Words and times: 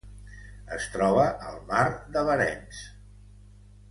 Es 0.77 0.87
troba 0.93 1.25
al 1.51 1.59
mar 1.69 1.83
de 2.17 2.25
Barentsz. 2.31 2.83